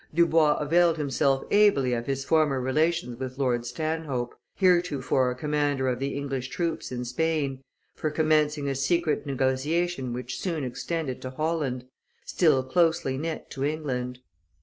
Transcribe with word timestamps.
Dubois 0.15 0.53
availed 0.57 0.97
himself 0.97 1.43
ably 1.51 1.93
of 1.93 2.07
his 2.07 2.25
former 2.25 2.59
relations 2.59 3.19
with 3.19 3.37
Lord 3.37 3.67
Stanhope, 3.67 4.33
heretofore 4.55 5.35
commander 5.35 5.87
of 5.87 5.99
the 5.99 6.15
English 6.15 6.47
troops 6.47 6.91
in 6.91 7.05
Spain, 7.05 7.61
for 7.93 8.09
commencing 8.09 8.67
a 8.67 8.73
secret 8.73 9.27
negotiation 9.27 10.11
which 10.11 10.39
soon 10.39 10.63
extended 10.63 11.21
to 11.21 11.29
Holland, 11.29 11.85
still 12.25 12.63
closely 12.63 13.15
knit 13.15 13.51
to 13.51 13.63
England. 13.63 14.17